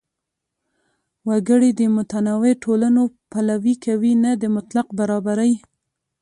وګړي 1.27 1.69
د 1.79 1.81
متنوع 1.95 2.51
ټولنو 2.63 3.01
پلوي 3.31 3.75
کوي، 3.85 4.13
نه 4.23 4.31
د 4.41 4.43
مطلق 4.55 4.87
برابرۍ. 4.99 5.53